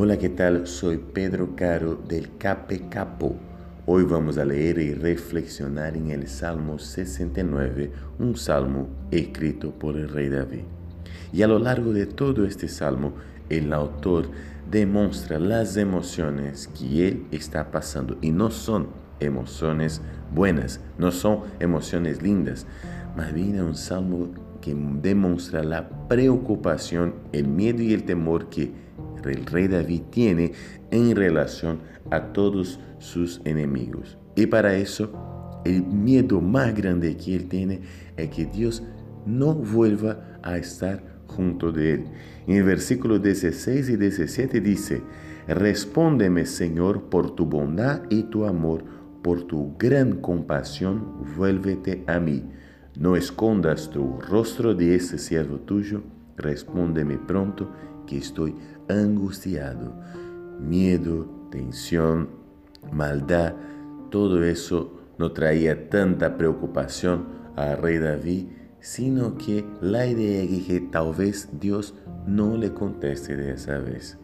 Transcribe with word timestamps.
Hola, 0.00 0.16
¿qué 0.16 0.28
tal? 0.28 0.68
Soy 0.68 0.96
Pedro 0.98 1.56
Caro 1.56 1.96
del 1.96 2.36
Cape 2.38 2.88
Capo. 2.88 3.34
Hoy 3.84 4.04
vamos 4.04 4.38
a 4.38 4.44
leer 4.44 4.78
y 4.78 4.94
reflexionar 4.94 5.96
en 5.96 6.12
el 6.12 6.28
Salmo 6.28 6.78
69, 6.78 7.90
un 8.20 8.36
salmo 8.36 8.86
escrito 9.10 9.72
por 9.72 9.96
el 9.96 10.08
rey 10.08 10.28
David. 10.28 10.60
Y 11.32 11.42
a 11.42 11.48
lo 11.48 11.58
largo 11.58 11.92
de 11.92 12.06
todo 12.06 12.46
este 12.46 12.68
salmo, 12.68 13.14
el 13.48 13.72
autor 13.72 14.30
demuestra 14.70 15.40
las 15.40 15.76
emociones 15.76 16.68
que 16.68 17.08
él 17.08 17.26
está 17.32 17.72
pasando 17.72 18.18
y 18.22 18.30
no 18.30 18.52
son 18.52 18.90
emociones 19.18 20.00
buenas, 20.32 20.80
no 20.96 21.10
son 21.10 21.40
emociones 21.58 22.22
lindas, 22.22 22.68
más 23.16 23.34
bien 23.34 23.56
es 23.56 23.62
un 23.62 23.74
salmo 23.74 24.28
que 24.60 24.76
demuestra 24.76 25.64
la 25.64 25.88
preocupación, 26.06 27.14
el 27.32 27.48
miedo 27.48 27.82
y 27.82 27.94
el 27.94 28.04
temor 28.04 28.48
que 28.48 28.86
el 29.24 29.46
rey 29.46 29.68
David 29.68 30.02
tiene 30.10 30.52
en 30.90 31.14
relación 31.14 31.80
a 32.10 32.32
todos 32.32 32.80
sus 32.98 33.40
enemigos. 33.44 34.18
Y 34.34 34.46
para 34.46 34.74
eso, 34.74 35.60
el 35.64 35.82
miedo 35.82 36.40
más 36.40 36.74
grande 36.74 37.16
que 37.16 37.36
él 37.36 37.48
tiene 37.48 37.80
es 38.16 38.30
que 38.30 38.46
Dios 38.46 38.82
no 39.26 39.54
vuelva 39.54 40.38
a 40.42 40.56
estar 40.56 41.02
junto 41.26 41.72
de 41.72 41.94
él. 41.94 42.04
En 42.46 42.56
el 42.56 42.64
versículo 42.64 43.18
16 43.18 43.90
y 43.90 43.96
17 43.96 44.60
dice, 44.60 45.02
Respóndeme, 45.46 46.44
Señor, 46.46 47.04
por 47.04 47.34
tu 47.34 47.46
bondad 47.46 48.02
y 48.10 48.24
tu 48.24 48.44
amor, 48.44 48.84
por 49.22 49.44
tu 49.44 49.76
gran 49.78 50.20
compasión, 50.20 51.24
vuélvete 51.36 52.04
a 52.06 52.20
mí. 52.20 52.44
No 52.98 53.16
escondas 53.16 53.90
tu 53.90 54.18
rostro 54.20 54.74
de 54.74 54.94
ese 54.94 55.18
siervo 55.18 55.56
tuyo, 55.58 56.02
respóndeme 56.36 57.16
pronto 57.18 57.70
que 58.08 58.18
estoy 58.18 58.56
angustiado. 58.88 59.94
Miedo, 60.58 61.28
tensión, 61.50 62.30
maldad, 62.90 63.54
todo 64.10 64.42
eso 64.42 64.98
no 65.18 65.32
traía 65.32 65.88
tanta 65.88 66.36
preocupación 66.36 67.26
al 67.56 67.78
rey 67.78 67.98
David, 67.98 68.46
sino 68.80 69.36
que 69.36 69.64
la 69.80 70.06
idea 70.06 70.42
es 70.42 70.66
que 70.66 70.80
tal 70.80 71.14
vez 71.14 71.48
Dios 71.60 71.94
no 72.26 72.56
le 72.56 72.72
conteste 72.72 73.36
de 73.36 73.52
esa 73.52 73.78
vez. 73.78 74.18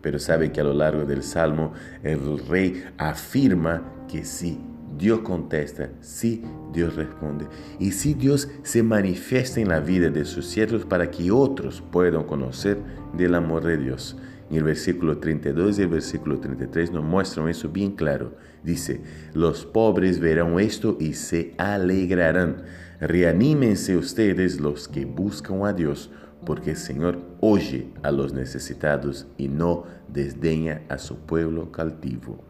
Pero 0.00 0.18
sabe 0.18 0.50
que 0.50 0.60
a 0.60 0.64
lo 0.64 0.72
largo 0.72 1.04
del 1.04 1.22
Salmo 1.22 1.72
el 2.02 2.38
rey 2.48 2.84
afirma 2.98 3.82
que 4.08 4.24
sí, 4.24 4.58
Dios 4.98 5.20
contesta, 5.20 5.90
sí, 6.00 6.42
Dios 6.72 6.96
responde. 6.96 7.46
Y 7.78 7.92
si 7.92 8.14
Dios 8.14 8.48
se 8.62 8.82
manifiesta 8.82 9.60
en 9.60 9.68
la 9.68 9.80
vida 9.80 10.10
de 10.10 10.24
sus 10.24 10.46
siervos 10.46 10.84
para 10.84 11.10
que 11.10 11.30
otros 11.30 11.82
puedan 11.90 12.24
conocer 12.24 12.78
del 13.16 13.34
amor 13.34 13.64
de 13.64 13.78
Dios. 13.78 14.16
En 14.50 14.58
el 14.58 14.64
versículo 14.64 15.16
32 15.16 15.78
y 15.78 15.82
el 15.82 15.88
versículo 15.88 16.38
33 16.38 16.92
nos 16.92 17.04
muestran 17.04 17.48
eso 17.48 17.70
bien 17.70 17.92
claro. 17.92 18.34
Dice, 18.62 19.00
los 19.32 19.64
pobres 19.64 20.20
verán 20.20 20.58
esto 20.60 20.98
y 21.00 21.14
se 21.14 21.54
alegrarán. 21.56 22.62
Reanímense 23.00 23.96
ustedes 23.96 24.60
los 24.60 24.88
que 24.88 25.06
buscan 25.06 25.64
a 25.64 25.72
Dios, 25.72 26.10
porque 26.44 26.70
el 26.70 26.76
Señor 26.76 27.18
oye 27.40 27.88
a 28.02 28.10
los 28.10 28.34
necesitados 28.34 29.26
y 29.38 29.48
no 29.48 29.84
desdeña 30.08 30.82
a 30.90 30.98
su 30.98 31.16
pueblo 31.16 31.72
cautivo. 31.72 32.44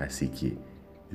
Así 0.00 0.28
que 0.28 0.58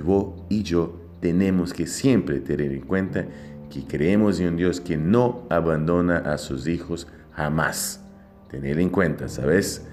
vos 0.03 0.43
y 0.49 0.63
yo 0.63 0.99
tenemos 1.19 1.73
que 1.73 1.87
siempre 1.87 2.39
tener 2.39 2.71
en 2.71 2.81
cuenta 2.81 3.25
que 3.69 3.83
creemos 3.83 4.39
en 4.39 4.49
un 4.49 4.57
Dios 4.57 4.81
que 4.81 4.97
no 4.97 5.45
abandona 5.49 6.17
a 6.17 6.37
sus 6.37 6.67
hijos 6.67 7.07
jamás. 7.31 8.03
Tener 8.49 8.79
en 8.79 8.89
cuenta, 8.89 9.27
¿sabes? 9.27 9.85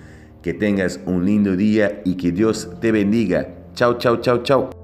Que 0.42 0.54
tengas 0.54 1.00
un 1.04 1.24
lindo 1.26 1.56
día 1.56 2.00
y 2.04 2.16
que 2.16 2.32
Dios 2.32 2.70
te 2.80 2.92
bendiga. 2.92 3.48
Chao, 3.74 3.98
chao, 3.98 4.16
chao, 4.16 4.42
chao. 4.42 4.75